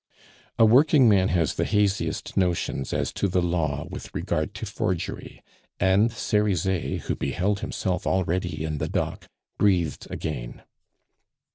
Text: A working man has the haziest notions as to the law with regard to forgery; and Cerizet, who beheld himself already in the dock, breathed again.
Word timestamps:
A 0.57 0.65
working 0.65 1.07
man 1.07 1.27
has 1.27 1.53
the 1.53 1.63
haziest 1.63 2.35
notions 2.35 2.91
as 2.91 3.13
to 3.13 3.27
the 3.27 3.39
law 3.39 3.85
with 3.87 4.15
regard 4.15 4.55
to 4.55 4.65
forgery; 4.65 5.43
and 5.79 6.09
Cerizet, 6.11 7.01
who 7.01 7.15
beheld 7.15 7.59
himself 7.59 8.07
already 8.07 8.63
in 8.65 8.79
the 8.79 8.89
dock, 8.89 9.27
breathed 9.59 10.07
again. 10.09 10.63